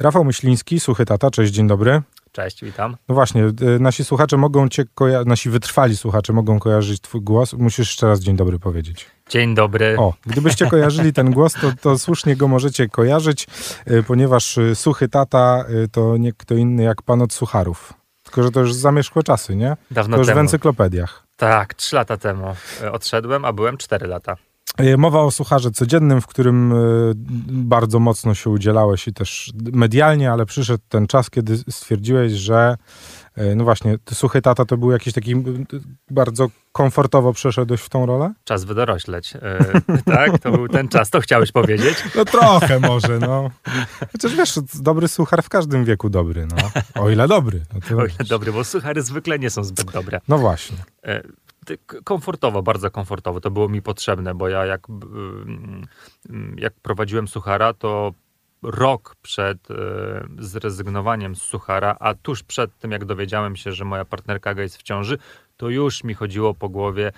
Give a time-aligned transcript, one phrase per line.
[0.00, 2.02] Rafał Myśliński, Suchy Tata, cześć, dzień dobry.
[2.32, 2.96] Cześć, witam.
[3.08, 3.44] No właśnie,
[3.80, 7.52] nasi słuchacze mogą cię kojarzyć, nasi wytrwali słuchacze mogą kojarzyć twój głos.
[7.52, 9.06] Musisz jeszcze raz dzień dobry powiedzieć.
[9.28, 9.96] Dzień dobry.
[9.98, 13.46] O, gdybyście kojarzyli ten głos, to, to słusznie go możecie kojarzyć,
[13.90, 17.92] y, ponieważ y, Suchy Tata y, to nie kto inny jak pan od Sucharów.
[18.22, 19.76] Tylko, że to już zamierzchłe czasy, nie?
[19.90, 20.40] Dawno to już w temu.
[20.40, 21.26] encyklopediach.
[21.36, 22.54] Tak, trzy lata temu
[22.92, 24.36] odszedłem, a byłem cztery lata.
[24.80, 27.12] Y, Mowa o Sucharze Codziennym, w którym y,
[27.48, 32.76] bardzo mocno się udzielałeś i też medialnie, ale przyszedł ten czas, kiedy stwierdziłeś, że
[33.38, 35.34] y, no właśnie, Suchy Tata to był jakiś taki
[36.10, 38.32] bardzo komfortowo przeszedłeś w tą rolę?
[38.44, 39.36] Czas wydorośleć.
[39.36, 39.58] E,
[40.16, 42.04] tak, to był ten czas, to chciałeś powiedzieć.
[42.16, 43.50] No trochę może, no.
[44.12, 46.70] Chociaż wiesz, dobry suchar w każdym wieku dobry, no.
[47.02, 47.60] O ile dobry.
[47.90, 50.20] No, O ile dobry, bo suchary zwykle nie są zbyt dobre.
[50.28, 50.76] no właśnie.
[51.02, 51.28] E, k-
[52.04, 53.40] Komfortowo, bardzo komfortowo.
[53.40, 55.86] To było mi potrzebne, bo ja jak, mm,
[56.58, 58.14] jak prowadziłem suchara, to
[58.62, 59.74] rok przed e,
[60.38, 64.82] zrezygnowaniem z suchara, a tuż przed tym, jak dowiedziałem się, że moja partnerka jest w
[64.82, 65.18] ciąży,
[65.56, 67.12] to już mi chodziło po głowie,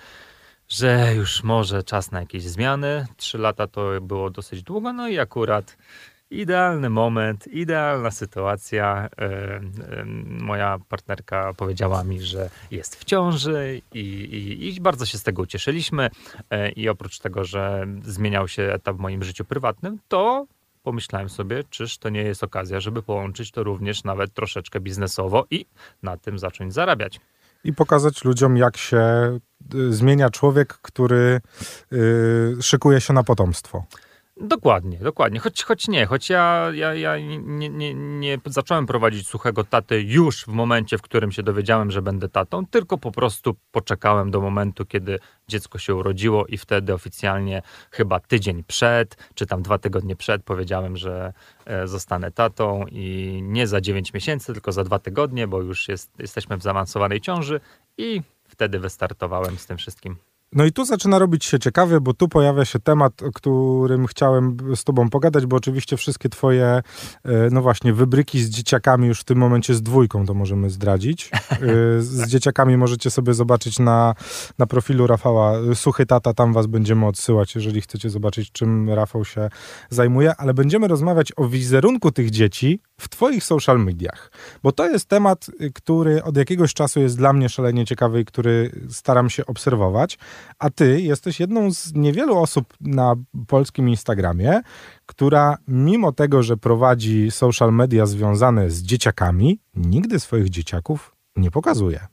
[0.67, 3.05] że już może czas na jakieś zmiany.
[3.17, 5.77] Trzy lata to było dosyć długo, no i akurat
[6.33, 9.09] idealny moment, idealna sytuacja.
[9.17, 9.61] E, e,
[10.25, 15.41] moja partnerka powiedziała mi, że jest w ciąży i, i, i bardzo się z tego
[15.41, 16.09] ucieszyliśmy.
[16.49, 20.45] E, I oprócz tego, że zmieniał się etap w moim życiu prywatnym, to
[20.83, 25.65] pomyślałem sobie, czyż to nie jest okazja, żeby połączyć to również nawet troszeczkę biznesowo i
[26.03, 27.19] na tym zacząć zarabiać.
[27.63, 28.99] I pokazać ludziom, jak się
[29.75, 31.41] y, zmienia człowiek, który
[31.93, 33.85] y, szykuje się na potomstwo.
[34.37, 35.39] Dokładnie, dokładnie.
[35.39, 40.45] Choć, choć nie, choć ja, ja, ja nie, nie, nie zacząłem prowadzić suchego taty już
[40.45, 44.85] w momencie, w którym się dowiedziałem, że będę tatą, tylko po prostu poczekałem do momentu,
[44.85, 47.61] kiedy dziecko się urodziło i wtedy oficjalnie
[47.91, 51.33] chyba tydzień przed, czy tam dwa tygodnie przed powiedziałem, że
[51.65, 56.11] e, zostanę tatą i nie za 9 miesięcy, tylko za dwa tygodnie, bo już jest,
[56.19, 57.59] jesteśmy w zaawansowanej ciąży
[57.97, 60.32] i wtedy wystartowałem z tym wszystkim.
[60.55, 64.57] No i tu zaczyna robić się ciekawie, bo tu pojawia się temat, o którym chciałem
[64.75, 66.83] z tobą pogadać, bo oczywiście wszystkie twoje, e,
[67.51, 71.31] no właśnie, wybryki z dzieciakami już w tym momencie z dwójką to możemy zdradzić.
[71.51, 71.57] E,
[71.99, 74.15] Z dzieciakami możecie sobie zobaczyć na,
[74.57, 79.49] na profilu Rafała Suchy Tata, tam was będziemy odsyłać, jeżeli chcecie zobaczyć, czym Rafał się
[79.89, 84.31] zajmuje, ale będziemy rozmawiać o wizerunku tych dzieci w twoich social mediach,
[84.63, 88.25] bo to jest temat, y, który od jakiegoś czasu jest dla mnie szalenie ciekawy i
[88.25, 90.17] który staram się obserwować,
[90.59, 93.15] a ty jesteś jedną z niewielu osób na
[93.47, 94.61] polskim Instagramie,
[95.05, 102.12] która mimo tego, że prowadzi social media związane z dzieciakami, nigdy swoich dzieciaków nie pokazuje.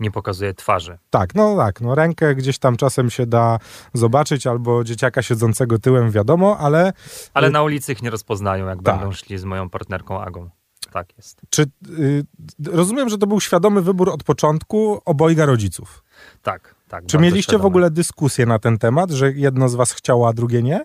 [0.00, 0.98] Nie pokazuję twarzy.
[1.10, 3.58] Tak, no tak, no rękę gdzieś tam czasem się da
[3.94, 6.92] zobaczyć, albo dzieciaka siedzącego tyłem, wiadomo, ale
[7.34, 8.94] Ale Y- na ulicy ich nie rozpoznają, jak Tak.
[8.98, 10.50] będą szli z moją partnerką Agą.
[10.92, 11.40] Tak jest.
[11.50, 11.62] czy
[11.98, 12.24] y,
[12.66, 16.04] rozumiem, że to był świadomy wybór od początku obojga rodziców?
[16.42, 17.06] Tak, tak.
[17.06, 17.66] Czy mieliście w świadome.
[17.66, 20.84] ogóle dyskusję na ten temat, że jedno z was chciało, a drugie nie?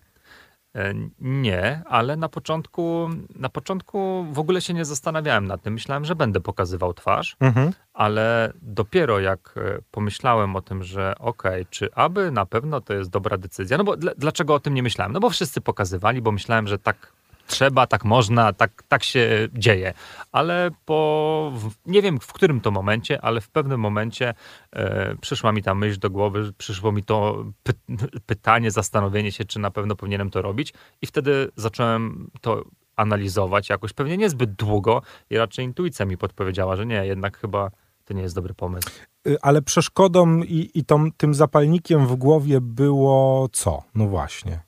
[0.75, 5.73] E, Nie, ale na początku, na początku w ogóle się nie zastanawiałem nad tym.
[5.73, 7.71] Myślałem, że będę pokazywał twarz, Mhm.
[7.93, 13.09] ale dopiero jak e, pomyślałem o tym, że okej, czy aby na pewno to jest
[13.09, 13.77] dobra decyzja.
[13.77, 15.11] No bo dl- dlaczego o tym nie myślałem?
[15.13, 17.11] No bo wszyscy pokazywali, bo myślałem, że tak
[17.47, 19.93] trzeba, tak można, tak, tak się dzieje.
[20.31, 21.51] Ale po,
[21.85, 24.33] nie wiem w którym to momencie, ale w pewnym momencie
[24.71, 27.73] e, przyszła mi ta myśl do głowy, przyszło mi to py,
[28.25, 32.63] pytanie, zastanowienie się, czy na pewno powinienem to robić i wtedy zacząłem to
[32.95, 37.71] analizować jakoś, pewnie niezbyt długo i raczej intuicja mi podpowiedziała, że nie, jednak chyba
[38.05, 38.89] to nie jest dobry pomysł.
[39.27, 43.83] Y, Ale przeszkodą i, i tą, tym zapalnikiem w głowie było co?
[43.95, 44.59] No właśnie.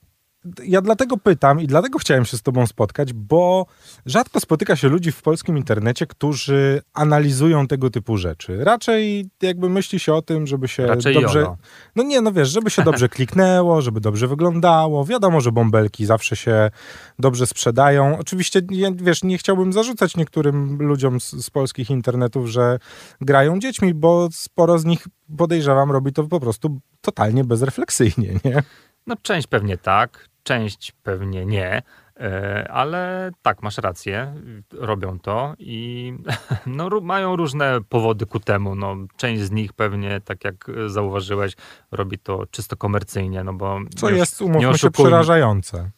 [0.64, 3.66] Ja dlatego pytam i dlatego chciałem się z tobą spotkać, bo
[4.06, 8.64] rzadko spotyka się ludzi w polskim internecie, którzy analizują tego typu rzeczy.
[8.64, 11.38] Raczej jakby myśli się o tym, żeby się Raczej dobrze...
[11.38, 11.56] jolo.
[11.96, 15.04] No nie, no wiesz, żeby się dobrze kliknęło, żeby dobrze wyglądało.
[15.04, 16.70] Wiadomo, że bąbelki zawsze się
[17.18, 18.18] dobrze sprzedają.
[18.18, 22.78] Oczywiście, nie, wiesz, nie chciałbym zarzucać niektórym ludziom z, z polskich internetów, że
[23.20, 25.06] grają dziećmi, bo sporo z nich,
[25.36, 28.62] podejrzewam, robi to po prostu totalnie bezrefleksyjnie, nie?
[29.08, 31.82] No część pewnie tak, część pewnie nie,
[32.20, 34.34] e, ale tak, masz rację,
[34.72, 36.12] robią to i
[36.66, 38.74] no, mają różne powody ku temu.
[38.74, 41.52] No, część z nich pewnie, tak jak zauważyłeś,
[41.90, 45.90] robi to czysto komercyjnie, no bo Co nie jest, umówmy się, przerażające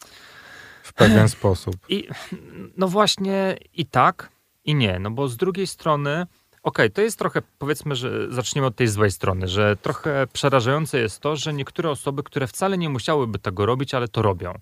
[0.83, 1.77] w pewien sposób.
[1.89, 2.09] I
[2.77, 4.29] no właśnie i tak,
[4.65, 6.27] i nie, no bo z drugiej strony,
[6.63, 11.21] okej, to jest trochę, powiedzmy, że zaczniemy od tej złej strony, że trochę przerażające jest
[11.21, 14.55] to, że niektóre osoby, które wcale nie musiałyby tego robić, ale to robią.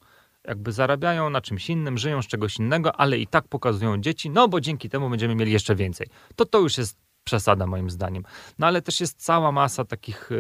[0.45, 4.49] jakby zarabiają na czymś innym, żyją z czegoś innego, ale i tak pokazują dzieci, no
[4.49, 6.07] bo dzięki temu będziemy mieli jeszcze więcej.
[6.37, 8.25] To to już jest przesada moim zdaniem.
[8.59, 10.31] No ale też jest cała masa takich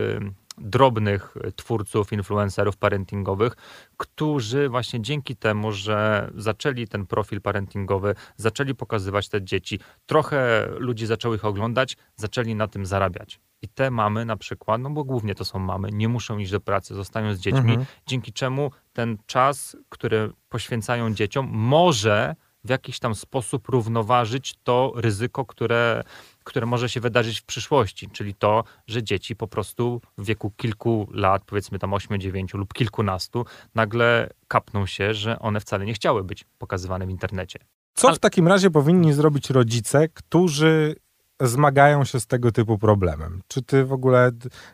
[0.60, 3.56] drobnych twórców, influencerów parentingowych,
[3.96, 11.06] którzy właśnie dzięki temu, że zaczęli ten profil parentingowy, zaczęli pokazywać te dzieci, trochę ludzi
[11.06, 13.40] zaczęło ich oglądać, zaczęli na tym zarabiać.
[13.62, 16.60] I te mamy na przykład, no bo głównie to są mamy, nie muszą iść do
[16.60, 17.86] pracy, zostają z dziećmi, mhm.
[18.06, 22.34] dzięki czemu ten czas, który poświęcają dzieciom, może
[22.64, 26.02] w jakiś tam sposób równoważyć to ryzyko, które,
[26.44, 31.08] które może się wydarzyć w przyszłości, czyli to, że dzieci po prostu w wieku kilku
[31.12, 33.44] lat, powiedzmy tam 8, 9 lub kilkunastu,
[33.74, 37.58] nagle kapną się, że one wcale nie chciały być pokazywane w internecie.
[37.94, 40.96] Co w takim razie powinni zrobić rodzice, którzy
[41.40, 43.42] zmagają się z tego typu problemem?
[43.48, 44.30] Czy ty w ogóle,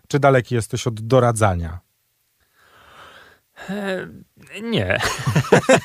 [0.09, 1.84] czy daleki jesteś od doradzania?
[3.71, 4.09] E,
[4.63, 4.99] nie.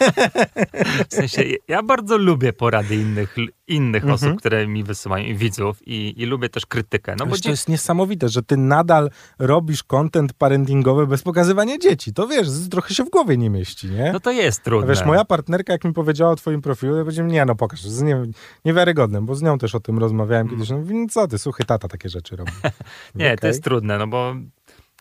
[1.09, 3.35] w sensie, ja bardzo lubię porady innych,
[3.67, 4.13] innych mhm.
[4.13, 7.15] osób, które mi wysyłają, widzów i, i lubię też krytykę.
[7.19, 9.09] No bo to jest niesamowite, że ty nadal
[9.39, 12.13] robisz content parentingowy bez pokazywania dzieci.
[12.13, 14.11] To wiesz, trochę się w głowie nie mieści, nie?
[14.13, 14.87] No to jest trudne.
[14.87, 18.01] Wiesz, moja partnerka, jak mi powiedziała o twoim profilu, ja powiedziałem, nie no pokaż, z
[18.01, 18.23] nie,
[18.65, 20.55] niewiarygodnym, bo z nią też o tym rozmawiałem mm.
[20.55, 20.69] kiedyś.
[20.69, 22.51] No, no co ty, słuchaj, tata takie rzeczy robi.
[23.15, 23.37] nie, okay.
[23.37, 24.35] to jest trudne, no bo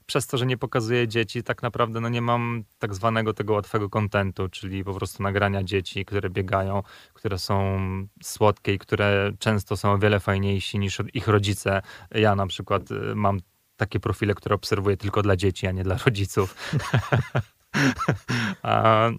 [0.09, 3.91] przez to, że nie pokazuję dzieci, tak naprawdę no nie mam tak zwanego tego łatwego
[3.91, 6.83] kontentu, czyli po prostu nagrania dzieci, które biegają,
[7.15, 7.79] które są
[8.23, 11.83] słodkie i które często są o wiele fajniejsi niż ich rodzice.
[12.11, 13.41] Ja na przykład y, mam
[13.77, 16.57] takie profile, które obserwuję tylko dla dzieci, a nie dla rodziców.
[18.63, 19.11] a,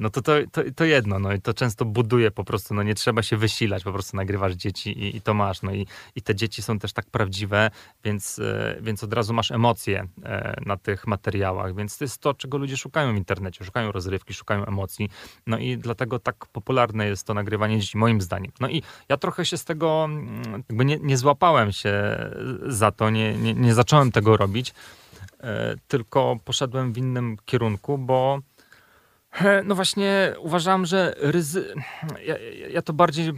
[0.00, 2.94] no to, to, to, to, jedno, no i to często buduje po prostu, no nie
[2.94, 6.34] trzeba się wysilać, po prostu nagrywasz dzieci i, i to masz, no i, i te
[6.34, 7.70] dzieci są też tak prawdziwe,
[8.04, 12.34] więc, e, więc od razu masz emocje e, na tych materiałach, więc to jest to,
[12.34, 15.10] czego ludzie szukają w internecie, szukają rozrywki, szukają emocji,
[15.46, 18.52] no i dlatego tak popularne jest to nagrywanie dzieci, moim zdaniem.
[18.60, 21.92] No i ja trochę się z tego, mm, jakby nie, nie złapałem się
[22.66, 24.74] za to, nie, nie, nie zacząłem tego robić,
[25.88, 28.38] tylko poszedłem w innym kierunku, bo
[29.64, 31.74] no właśnie uważam, że ryzy...
[32.26, 32.38] ja,
[32.70, 33.32] ja to bardziej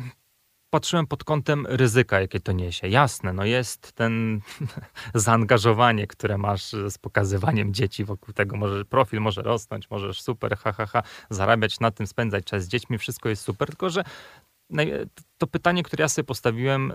[0.71, 2.89] patrzyłem pod kątem ryzyka, jakie to niesie.
[2.89, 4.41] Jasne, no jest ten
[5.15, 8.57] zaangażowanie, które masz z pokazywaniem dzieci wokół tego.
[8.57, 12.69] Może profil może rosnąć, możesz super, ha, ha, ha, zarabiać na tym, spędzać czas z
[12.69, 14.05] dziećmi, wszystko jest super, tylko że
[15.39, 16.91] to pytanie, które ja sobie postawiłem,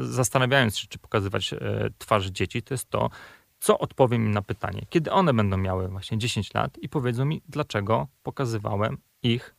[0.00, 1.58] y, zastanawiając się, czy pokazywać y,
[1.98, 3.10] twarz dzieci, to jest to,
[3.60, 7.42] co odpowiem im na pytanie, kiedy one będą miały właśnie 10 lat i powiedzą mi,
[7.48, 9.54] dlaczego pokazywałem ich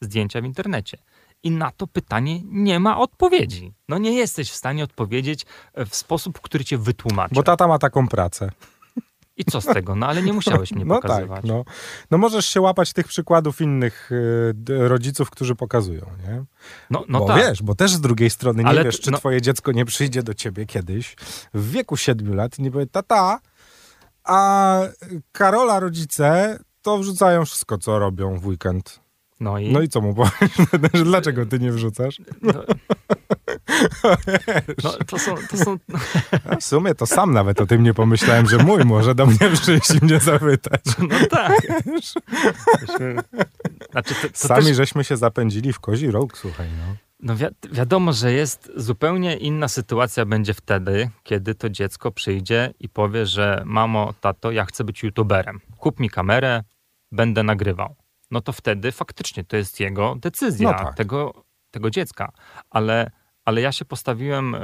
[0.00, 0.98] zdjęcia w internecie.
[1.42, 3.72] I na to pytanie nie ma odpowiedzi.
[3.88, 5.46] No nie jesteś w stanie odpowiedzieć
[5.86, 7.34] w sposób, który cię wytłumaczy.
[7.34, 8.50] Bo tata ma taką pracę.
[9.38, 9.94] I co z tego?
[9.94, 11.42] No ale nie musiałeś mnie no tak, pokazywać.
[11.42, 11.64] Tak, no.
[12.10, 16.44] no możesz się łapać tych przykładów innych y, rodziców, którzy pokazują, nie?
[16.90, 17.36] No, no bo tak.
[17.36, 19.18] wiesz, bo też z drugiej strony nie ale wiesz, czy no...
[19.18, 21.16] twoje dziecko nie przyjdzie do ciebie kiedyś
[21.54, 23.40] w wieku siedmiu lat i nie powie, tata,
[24.24, 24.80] a
[25.32, 29.00] Karola rodzice to wrzucają wszystko, co robią w weekend.
[29.40, 30.50] No i, no i co mu powiesz?
[31.04, 32.20] Dlaczego ty nie wrzucasz?
[32.42, 32.52] No,
[34.84, 35.34] no, to są...
[35.50, 35.78] To są...
[36.60, 39.90] w sumie to sam nawet o tym nie pomyślałem, że mój może do mnie przyjść
[39.90, 40.80] i mnie zapytać.
[40.98, 41.52] No tak.
[43.90, 44.76] Znaczy, to, to Sami też...
[44.76, 46.68] żeśmy się zapędzili w kozi róg, słuchaj.
[46.78, 46.96] No.
[47.20, 52.88] No wi wiadomo, że jest zupełnie inna sytuacja będzie wtedy, kiedy to dziecko przyjdzie i
[52.88, 55.60] powie, że mamo, tato, ja chcę być youtuberem.
[55.78, 56.62] Kup mi kamerę,
[57.12, 57.96] będę nagrywał
[58.30, 60.94] no to wtedy faktycznie to jest jego decyzja, no tak.
[60.94, 62.32] tego, tego dziecka.
[62.70, 63.10] Ale,
[63.48, 64.60] ale ja się postawiłem e,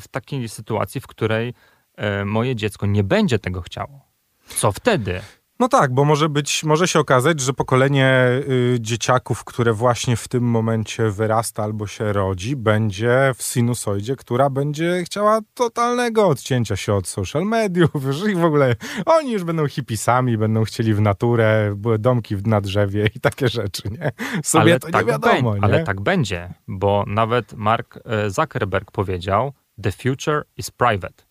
[0.00, 1.54] w takiej sytuacji, w której
[1.96, 4.00] e, moje dziecko nie będzie tego chciało.
[4.46, 5.20] Co wtedy?
[5.60, 10.28] No tak, bo może być, może się okazać, że pokolenie y, dzieciaków, które właśnie w
[10.28, 16.94] tym momencie wyrasta albo się rodzi, będzie w sinusoidzie, która będzie chciała totalnego odcięcia się
[16.94, 21.74] od social mediów, już ich w ogóle, oni już będą hipisami, będą chcieli w naturę,
[21.76, 24.12] były domki na drzewie i takie rzeczy, nie?
[24.44, 25.62] Sobie ale to tak nie wiadomo, nie?
[25.62, 31.27] Ale tak będzie, bo nawet Mark e, Zuckerberg powiedział, the future is private.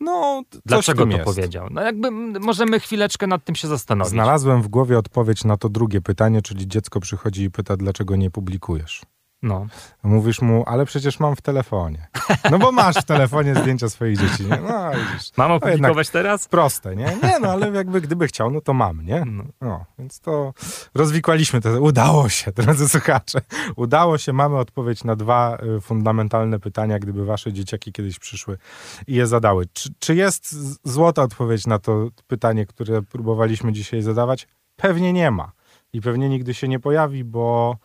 [0.00, 1.24] No, Dlaczego to jest.
[1.24, 1.68] powiedział?
[1.70, 4.10] No jakby możemy chwileczkę nad tym się zastanowić.
[4.10, 8.30] Znalazłem w głowie odpowiedź na to drugie pytanie, czyli dziecko przychodzi i pyta, dlaczego nie
[8.30, 9.02] publikujesz.
[9.42, 9.66] No.
[10.02, 12.08] Mówisz mu, ale przecież mam w telefonie.
[12.50, 14.58] No bo masz w telefonie zdjęcia swoich dzieci, nie?
[14.68, 15.30] No, widzisz.
[15.36, 16.48] Mam no opublikować no teraz?
[16.48, 17.16] Proste, nie?
[17.22, 19.24] Nie, no ale jakby gdyby chciał, no to mam, nie?
[19.26, 19.44] No.
[19.60, 20.54] no więc to
[20.94, 21.80] rozwikłaliśmy to.
[21.80, 23.40] Udało się, drodzy słuchacze.
[23.76, 28.58] Udało się, mamy odpowiedź na dwa y, fundamentalne pytania, gdyby wasze dzieciaki kiedyś przyszły
[29.06, 29.66] i je zadały.
[29.72, 34.46] Czy, czy jest złota odpowiedź na to pytanie, które próbowaliśmy dzisiaj zadawać?
[34.76, 35.52] pewnie nie ma.
[35.92, 37.76] I pewnie nigdy się nie pojawi, bo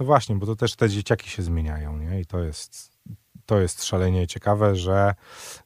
[0.00, 2.20] no właśnie, bo to też te dzieciaki się zmieniają, nie?
[2.20, 2.92] I to jest,
[3.46, 5.14] to jest szalenie ciekawe, że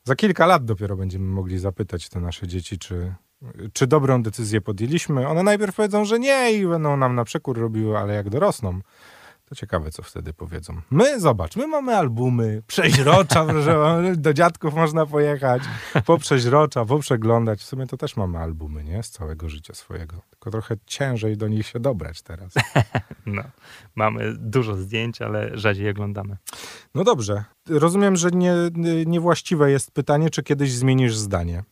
[0.05, 3.15] za kilka lat dopiero będziemy mogli zapytać te nasze dzieci, czy,
[3.73, 5.29] czy dobrą decyzję podjęliśmy.
[5.29, 8.81] One najpierw powiedzą, że nie i będą nam na przekór robiły, ale jak dorosną,
[9.53, 10.81] to ciekawe, co wtedy powiedzą.
[10.91, 15.63] My, zobacz, my mamy albumy, przeźrocza, proszę, do dziadków można pojechać,
[16.07, 17.61] poprzeźrocza, poprzeglądać.
[17.61, 19.03] W sumie to też mamy albumy, nie?
[19.03, 20.17] Z całego życia swojego.
[20.31, 22.55] Tylko trochę ciężej do nich się dobrać teraz.
[23.27, 23.43] No,
[23.95, 26.37] mamy dużo zdjęć, ale rzadziej oglądamy.
[26.95, 27.45] No dobrze.
[27.69, 28.55] Rozumiem, że nie,
[29.07, 31.63] niewłaściwe jest pytanie, czy kiedyś zmienisz zdanie.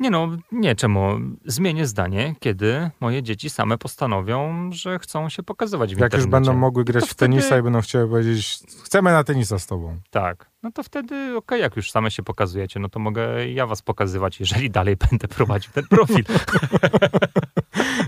[0.00, 1.18] Nie no, nie, czemu?
[1.44, 6.16] Zmienię zdanie, kiedy moje dzieci same postanowią, że chcą się pokazywać w Jak internecie.
[6.26, 9.66] już będą mogły grać w tenisa wtedy- i będą chciały powiedzieć, chcemy na tenisa z
[9.66, 9.96] tobą.
[10.10, 10.50] Tak.
[10.62, 14.40] No to wtedy, okej, jak już same się pokazujecie, no to mogę ja was pokazywać,
[14.40, 16.24] jeżeli dalej będę prowadził ten profil.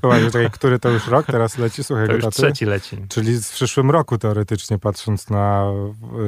[0.02, 1.84] Chyba, czekaj, który to już rok teraz leci?
[1.84, 2.36] Słuchaj, To już taty?
[2.36, 2.96] trzeci leci.
[3.08, 5.64] Czyli w przyszłym roku teoretycznie, patrząc na,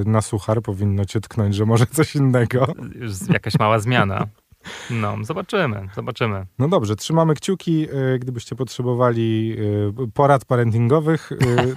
[0.06, 2.66] na suchar, powinno cię tknąć, że może coś innego.
[2.94, 4.26] Już jakaś mała zmiana.
[4.90, 6.47] No, zobaczymy, zobaczymy.
[6.59, 9.56] No dobrze, trzymamy kciuki, y, gdybyście potrzebowali
[10.06, 11.33] y, porad parentingowych.
[11.33, 11.37] y,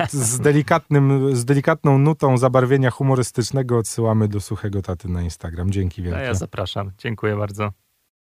[0.10, 5.72] Z, delikatnym, z delikatną nutą zabarwienia humorystycznego odsyłamy do suchego taty na Instagram.
[5.72, 6.22] Dzięki A wielkie.
[6.24, 6.92] ja zapraszam.
[6.98, 7.72] Dziękuję bardzo.